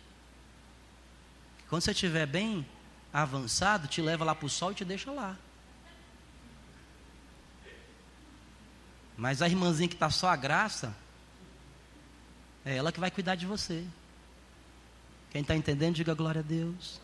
[1.69, 2.67] Quando você estiver bem
[3.13, 5.39] avançado, te leva lá para o sol e te deixa lá.
[9.21, 10.97] Mas a irmãzinha que está só a graça,
[12.65, 13.85] é ela que vai cuidar de você.
[15.31, 16.99] Quem está entendendo, diga glória a Deus.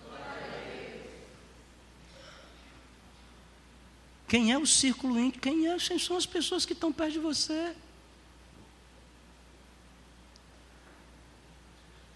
[4.26, 5.42] Quem é o círculo íntimo?
[5.42, 5.76] Quem é?
[5.76, 7.76] Quem são as pessoas que estão perto de você?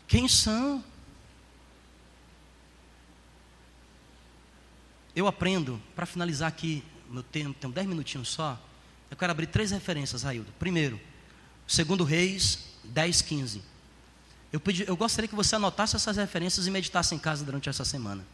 [0.09, 0.83] Quem são?
[5.15, 8.59] Eu aprendo, para finalizar aqui meu tempo, tenho dez minutinhos só.
[9.11, 10.53] Eu quero abrir três referências, Raildo.
[10.59, 11.01] Primeiro,
[11.67, 13.63] segundo Reis 10, 15.
[14.53, 17.85] Eu, pedi, eu gostaria que você anotasse essas referências e meditasse em casa durante essa
[17.85, 18.25] semana.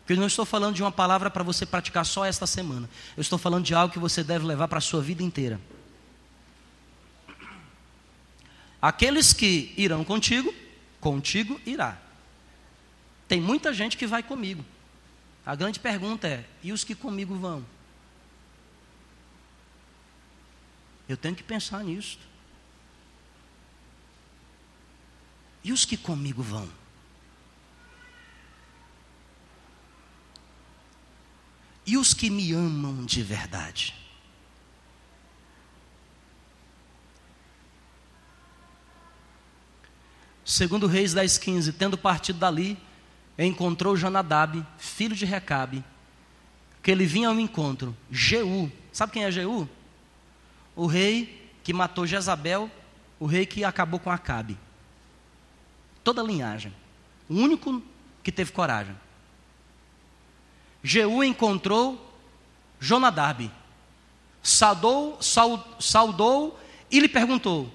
[0.00, 2.88] Porque eu não estou falando de uma palavra para você praticar só esta semana.
[3.16, 5.60] Eu estou falando de algo que você deve levar para a sua vida inteira.
[8.80, 10.54] Aqueles que irão contigo,
[11.00, 11.98] contigo irá.
[13.26, 14.64] Tem muita gente que vai comigo.
[15.44, 17.64] A grande pergunta é: e os que comigo vão?
[21.08, 22.18] Eu tenho que pensar nisso.
[25.64, 26.68] E os que comigo vão?
[31.86, 33.94] E os que me amam de verdade?
[40.44, 42.78] Segundo Reis 10,15, tendo partido dali,
[43.38, 45.84] encontrou Jonadab, filho de Recabe,
[46.82, 48.70] que ele vinha ao encontro, Jeú.
[48.92, 49.68] Sabe quem é Jeú?
[50.78, 52.70] O rei que matou Jezabel,
[53.18, 54.56] o rei que acabou com Acabe
[56.08, 56.72] toda a linhagem.
[57.28, 57.82] O único
[58.22, 58.96] que teve coragem.
[60.82, 62.02] Jeú encontrou
[62.80, 63.50] Jonadab,
[64.42, 66.58] saudou, saudou
[66.90, 67.70] e lhe perguntou: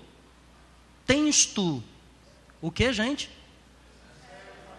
[1.06, 1.84] Tens tu
[2.60, 3.30] o que, gente?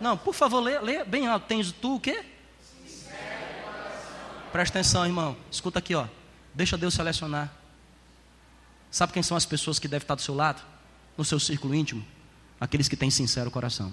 [0.01, 1.47] Não, por favor, lê, lê bem alto.
[1.47, 2.25] Tens tu o que?
[4.51, 5.37] Presta atenção, irmão.
[5.49, 6.09] Escuta aqui, ó.
[6.53, 7.64] Deixa Deus selecionar.
[8.95, 10.63] Sabe quem são as pessoas que devem estar do seu lado?
[11.19, 12.05] No seu círculo íntimo?
[12.61, 13.93] aqueles que têm sincero coração.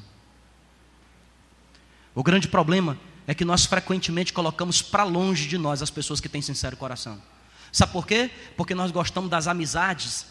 [2.13, 6.29] O grande problema é que nós frequentemente colocamos para longe de nós as pessoas que
[6.29, 7.21] têm sincero coração.
[7.71, 8.29] Sabe por quê?
[8.57, 10.25] Porque nós gostamos das amizades,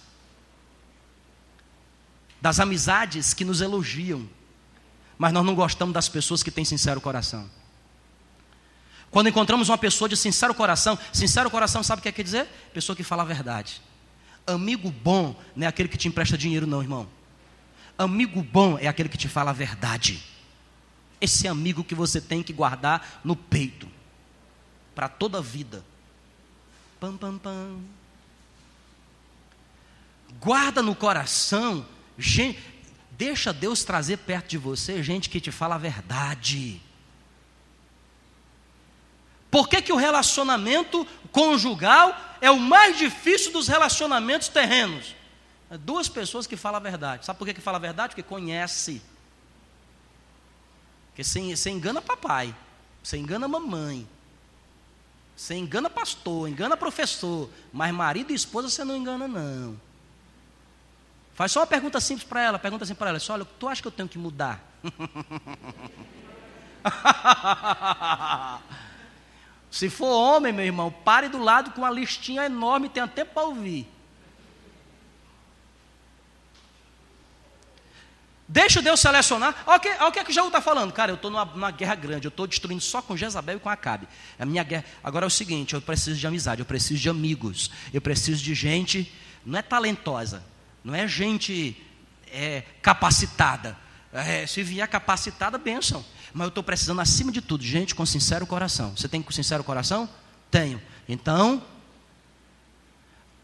[2.40, 4.28] das amizades que nos elogiam,
[5.16, 7.50] mas nós não gostamos das pessoas que têm sincero coração.
[9.10, 12.46] Quando encontramos uma pessoa de sincero coração, sincero coração sabe o que é quer dizer?
[12.72, 13.82] Pessoa que fala a verdade.
[14.50, 17.08] Amigo bom não é aquele que te empresta dinheiro, não, irmão.
[17.96, 20.22] Amigo bom é aquele que te fala a verdade.
[21.20, 23.88] Esse amigo que você tem que guardar no peito
[24.94, 25.84] para toda a vida.
[26.98, 27.80] Pam, pam, pam.
[30.40, 31.86] Guarda no coração,
[32.16, 32.58] gente,
[33.12, 36.80] deixa Deus trazer perto de você gente que te fala a verdade.
[39.50, 45.14] Por que, que o relacionamento conjugal é o mais difícil dos relacionamentos terrenos?
[45.70, 47.24] É duas pessoas que falam a verdade.
[47.24, 48.14] Sabe por que, que fala a verdade?
[48.14, 49.02] Porque conhece.
[51.08, 52.54] Porque você, você engana papai,
[53.02, 54.08] você engana mamãe,
[55.36, 59.78] você engana pastor, engana professor, mas marido e esposa você não engana, não.
[61.34, 63.88] Faz só uma pergunta simples para ela, pergunta assim para ela, olha, tu acha que
[63.88, 64.60] eu tenho que mudar?
[69.70, 73.44] Se for homem, meu irmão, pare do lado com uma listinha enorme, tenha tempo para
[73.44, 73.86] ouvir.
[78.52, 79.62] Deixa Deus selecionar.
[79.64, 80.92] Olha o que, olha o que, é que Jaú está falando.
[80.92, 82.26] Cara, eu estou numa, numa, guerra grande.
[82.26, 84.08] Eu estou destruindo só com Jezabel e com Acabe.
[84.36, 84.84] A minha guerra.
[85.04, 87.70] Agora é o seguinte: eu preciso de amizade, eu preciso de amigos.
[87.94, 89.12] Eu preciso de gente.
[89.46, 90.42] Não é talentosa.
[90.82, 91.80] Não é gente
[92.26, 93.78] é, capacitada.
[94.12, 96.04] É, se vier capacitada, benção.
[96.32, 98.96] Mas eu estou precisando, acima de tudo, gente com sincero coração.
[98.96, 100.08] Você tem com sincero coração?
[100.50, 100.80] Tenho.
[101.08, 101.62] Então,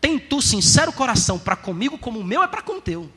[0.01, 3.11] tem tu sincero coração para comigo como o meu é para com o teu.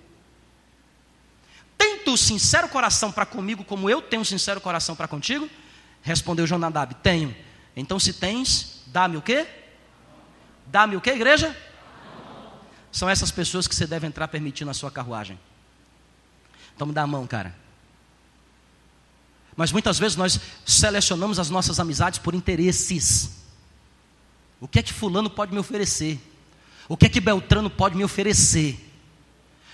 [1.78, 5.50] Tem tu sincero coração para comigo, como eu tenho sincero coração para contigo?
[6.02, 7.36] Respondeu Jonadab: Tenho.
[7.76, 9.48] Então, se tens, dá-me o quê?
[10.66, 11.56] Dá-me o quê, igreja?
[12.92, 15.40] São essas pessoas que você deve entrar permitindo a sua carruagem.
[16.76, 17.56] Então, me dá a mão, cara.
[19.60, 23.32] Mas muitas vezes nós selecionamos as nossas amizades por interesses.
[24.58, 26.18] O que é que Fulano pode me oferecer?
[26.88, 28.80] O que é que Beltrano pode me oferecer?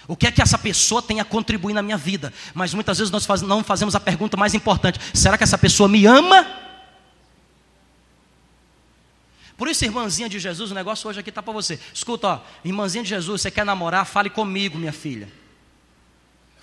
[0.07, 2.33] O que é que essa pessoa tem a contribuir na minha vida?
[2.55, 6.07] Mas muitas vezes nós não fazemos a pergunta mais importante: será que essa pessoa me
[6.07, 6.47] ama?
[9.55, 11.79] Por isso, irmãzinha de Jesus, o negócio hoje aqui está para você.
[11.93, 14.03] Escuta, ó, irmãzinha de Jesus, você quer namorar?
[14.07, 15.44] Fale comigo, minha filha.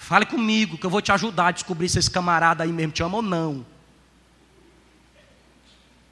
[0.03, 3.05] Fale comigo, que eu vou te ajudar a descobrir se esse camarada aí mesmo te
[3.05, 3.64] ama ou não.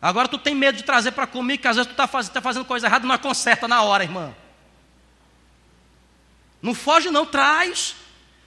[0.01, 2.41] Agora tu tem medo de trazer para comigo, que às vezes tu está faz, tá
[2.41, 4.33] fazendo coisa errada, mas conserta na hora, irmã.
[6.63, 7.97] Não foge não, traz.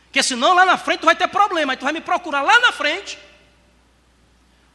[0.05, 1.73] Porque senão lá na frente tu vai ter problema.
[1.73, 3.19] Aí tu vai me procurar lá na frente.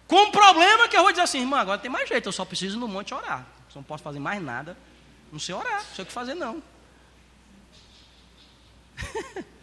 [0.07, 2.45] Com um problema que eu vou dizer assim, irmã, agora tem mais jeito, eu só
[2.45, 3.47] preciso no monte orar.
[3.71, 4.77] Eu não posso fazer mais nada.
[5.33, 6.63] Não sei orar, não sei o que fazer não.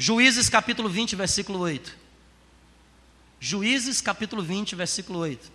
[0.00, 1.92] Juízes capítulo 20, versículo 8.
[3.40, 5.50] Juízes capítulo 20, versículo 8.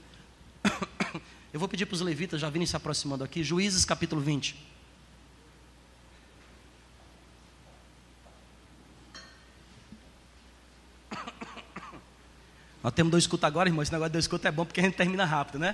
[1.53, 3.41] Eu vou pedir para os levitas já virem se aproximando aqui.
[3.41, 4.53] Juízes capítulo 20.
[12.83, 13.81] Nós temos dois escutos agora, irmão.
[13.81, 15.73] Esse negócio de dois escutos é bom porque a gente termina rápido, né?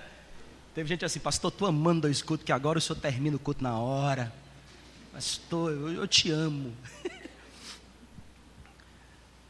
[0.75, 3.63] Teve gente assim, pastor, estou amando dois escutos, que agora o senhor termina o culto
[3.63, 4.31] na hora.
[5.11, 6.71] Pastor, eu, eu te amo.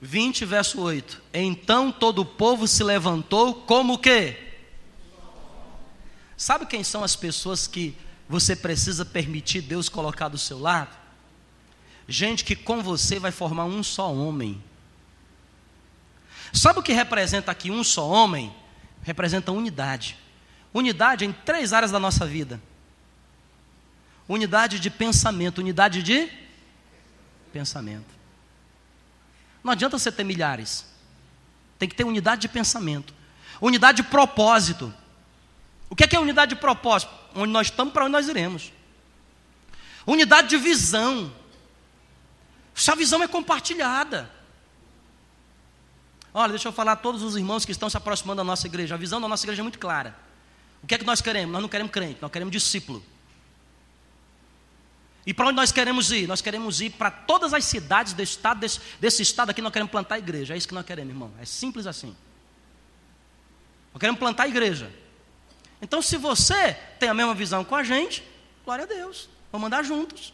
[0.01, 1.21] 20, verso 8.
[1.33, 4.37] Então todo o povo se levantou como o quê?
[6.37, 7.95] Sabe quem são as pessoas que
[8.27, 10.95] você precisa permitir Deus colocar do seu lado?
[12.07, 14.63] Gente que com você vai formar um só homem.
[16.53, 18.53] Sabe o que representa aqui um só homem?
[19.03, 20.17] Representa unidade.
[20.73, 22.61] Unidade em três áreas da nossa vida:
[24.27, 26.29] unidade de pensamento, unidade de
[27.51, 28.18] pensamento.
[29.63, 30.85] Não adianta você ter milhares.
[31.77, 33.13] Tem que ter unidade de pensamento.
[33.61, 34.93] Unidade de propósito.
[35.89, 37.11] O que é, que é unidade de propósito?
[37.35, 38.71] Onde nós estamos, para onde nós iremos.
[40.05, 41.31] Unidade de visão.
[42.75, 44.31] Essa visão é compartilhada.
[46.33, 48.95] Olha, deixa eu falar a todos os irmãos que estão se aproximando da nossa igreja.
[48.95, 50.15] A visão da nossa igreja é muito clara.
[50.81, 51.51] O que é que nós queremos?
[51.51, 53.03] Nós não queremos crente, nós queremos discípulo.
[55.29, 56.27] E para onde nós queremos ir?
[56.27, 59.91] Nós queremos ir para todas as cidades desse estado, desse, desse estado aqui, nós queremos
[59.91, 60.55] plantar igreja.
[60.55, 61.31] É isso que nós queremos, irmão.
[61.39, 62.15] É simples assim.
[63.93, 64.91] Nós queremos plantar igreja.
[65.83, 68.23] Então, se você tem a mesma visão com a gente,
[68.65, 69.29] glória a Deus.
[69.51, 70.33] Vamos andar juntos.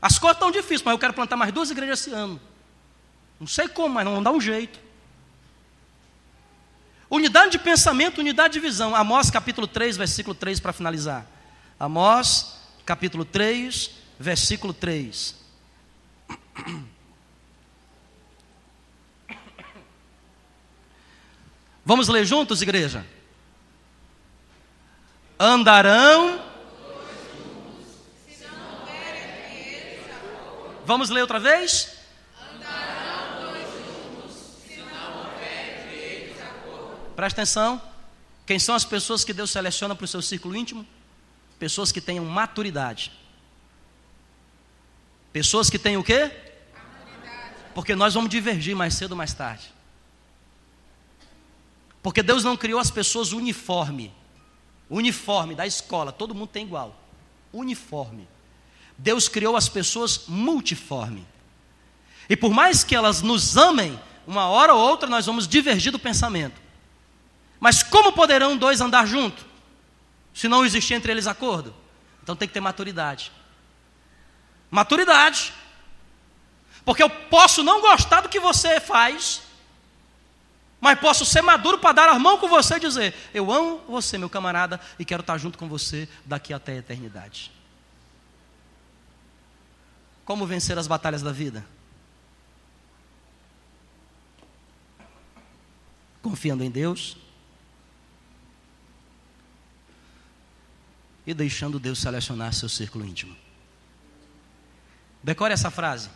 [0.00, 2.40] As coisas estão difíceis, mas eu quero plantar mais duas igrejas esse ano.
[3.38, 4.80] Não sei como, mas não dar um jeito.
[7.10, 8.96] Unidade de pensamento, unidade de visão.
[8.96, 11.26] Amós capítulo 3, versículo 3 para finalizar.
[11.82, 15.34] Amós capítulo 3, versículo 3.
[21.84, 23.04] Vamos ler juntos, igreja?
[25.36, 26.40] Andarão.
[30.84, 31.98] Vamos ler outra vez?
[37.16, 37.82] Presta atenção.
[38.46, 40.86] Quem são as pessoas que Deus seleciona para o seu círculo íntimo?
[41.62, 43.12] Pessoas que tenham maturidade.
[45.32, 46.28] Pessoas que têm o quê?
[47.72, 49.72] Porque nós vamos divergir mais cedo ou mais tarde.
[52.02, 54.12] Porque Deus não criou as pessoas uniforme.
[54.90, 57.00] Uniforme da escola, todo mundo tem igual.
[57.52, 58.26] Uniforme.
[58.98, 61.24] Deus criou as pessoas multiforme.
[62.28, 63.96] E por mais que elas nos amem,
[64.26, 66.60] uma hora ou outra nós vamos divergir do pensamento.
[67.60, 69.51] Mas como poderão dois andar juntos?
[70.34, 71.74] Se não existir entre eles acordo?
[72.22, 73.32] Então tem que ter maturidade.
[74.70, 75.52] Maturidade.
[76.84, 79.42] Porque eu posso não gostar do que você faz,
[80.80, 84.18] mas posso ser maduro para dar a mão com você e dizer: Eu amo você,
[84.18, 87.52] meu camarada, e quero estar junto com você daqui até a eternidade.
[90.24, 91.64] Como vencer as batalhas da vida?
[96.20, 97.16] Confiando em Deus,
[101.26, 103.36] e deixando Deus selecionar seu círculo íntimo.
[105.22, 106.10] Decore essa frase.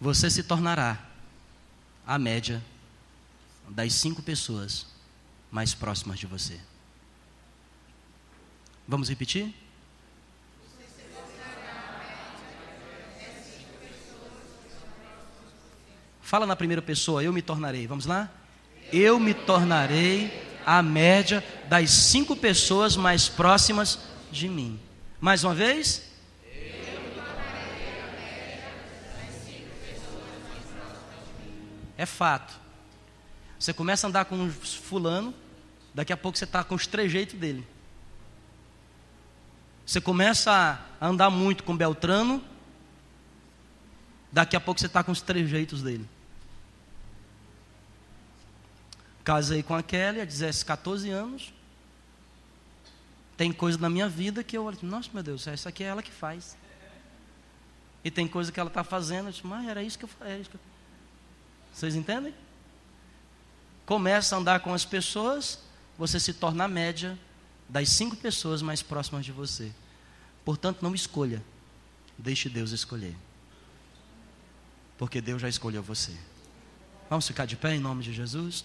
[0.00, 0.98] Você se tornará
[2.06, 2.62] a média
[3.68, 4.86] das cinco pessoas
[5.50, 6.58] mais próximas de você.
[8.88, 9.54] Vamos repetir?
[16.20, 17.86] Fala na primeira pessoa, eu me tornarei.
[17.86, 18.30] Vamos lá?
[18.90, 20.32] Eu me tornarei
[20.64, 23.98] a média das cinco pessoas mais próximas
[24.30, 24.78] de mim.
[25.18, 26.02] Mais uma vez.
[31.96, 32.52] É fato.
[33.58, 35.32] Você começa a andar com fulano,
[35.94, 37.66] daqui a pouco você está com os trejeitos dele.
[39.86, 42.44] Você começa a andar muito com Beltrano,
[44.30, 46.06] daqui a pouco você está com os trejeitos dele.
[49.24, 51.61] Casei com a Kelly há 10, 14 anos.
[53.36, 56.02] Tem coisa na minha vida que eu olho, nossa meu Deus, essa aqui é ela
[56.02, 56.56] que faz.
[58.04, 60.44] E tem coisa que ela está fazendo, eu digo, mas era isso que eu falei.
[61.72, 62.34] Vocês entendem?
[63.86, 65.58] Começa a andar com as pessoas,
[65.96, 67.18] você se torna a média
[67.68, 69.72] das cinco pessoas mais próximas de você.
[70.44, 71.42] Portanto, não escolha,
[72.18, 73.16] deixe Deus escolher.
[74.98, 76.16] Porque Deus já escolheu você.
[77.08, 78.64] Vamos ficar de pé em nome de Jesus?